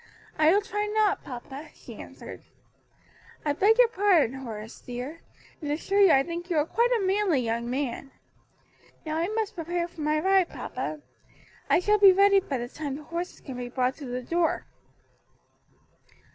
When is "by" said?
12.39-12.57